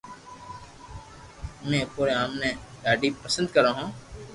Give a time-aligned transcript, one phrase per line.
[1.63, 2.49] امو آپري مان ني
[2.83, 3.87] ڌاڌي پسند ڪرو ھون